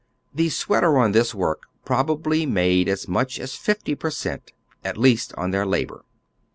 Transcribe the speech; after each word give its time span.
The 0.33 0.49
sweater 0.49 0.97
on 0.97 1.13
tliis 1.13 1.35
work 1.35 1.65
probably 1.85 2.47
made 2.47 2.89
as 2.89 3.07
much 3.07 3.39
aa 3.39 3.45
fifty 3.45 3.93
per 3.93 4.09
cent, 4.09 4.51
at 4.83 4.97
least 4.97 5.31
on 5.37 5.51
their 5.51 5.67
labor. 5.67 6.05